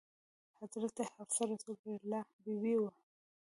[0.59, 2.91] حضرت حفصه د رسول الله بي بي وه.